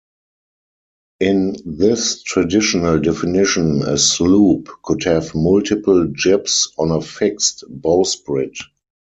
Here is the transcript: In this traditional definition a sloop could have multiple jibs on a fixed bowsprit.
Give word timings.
In 1.19 1.57
this 1.63 2.23
traditional 2.23 2.99
definition 2.99 3.83
a 3.83 3.99
sloop 3.99 4.67
could 4.81 5.03
have 5.03 5.35
multiple 5.35 6.07
jibs 6.11 6.71
on 6.79 6.89
a 6.89 7.03
fixed 7.03 7.65
bowsprit. 7.69 8.57